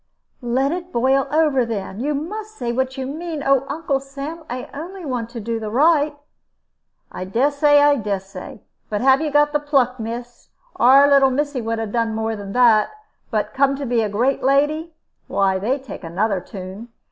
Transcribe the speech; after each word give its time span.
"Let 0.41 0.71
it 0.71 0.91
boil 0.91 1.27
over, 1.29 1.63
then. 1.63 1.99
You 1.99 2.15
must 2.15 2.55
say 2.57 2.71
what 2.71 2.97
you 2.97 3.05
mean. 3.05 3.43
Oh, 3.45 3.67
Uncle 3.69 3.99
Sam, 3.99 4.43
I 4.49 4.67
only 4.73 5.05
want 5.05 5.29
to 5.29 5.39
do 5.39 5.59
the 5.59 5.69
right!" 5.69 6.17
"I 7.11 7.23
dessay. 7.23 7.79
I 7.83 7.97
dessay. 7.97 8.61
But 8.89 9.01
have 9.01 9.21
you 9.21 9.29
got 9.29 9.53
the 9.53 9.59
pluck, 9.59 9.99
miss? 9.99 10.49
Our 10.77 11.07
little 11.07 11.29
missy 11.29 11.61
would 11.61 11.77
'a 11.77 11.85
done 11.85 12.15
more 12.15 12.35
than 12.35 12.53
that. 12.53 12.89
But 13.29 13.53
come 13.53 13.75
to 13.75 13.85
be 13.85 14.03
great 14.09 14.41
lady 14.41 14.95
why, 15.27 15.59
they 15.59 15.77
take 15.77 16.03
another 16.03 16.39
tune. 16.41 16.89